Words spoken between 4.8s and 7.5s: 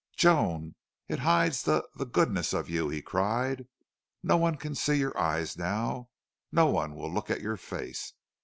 your eyes now. No one will look at